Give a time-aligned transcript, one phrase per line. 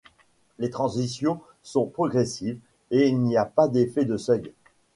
[0.57, 2.57] Les transitions sont progressives,
[2.89, 4.51] et il n'y a pas d'effet de seuil.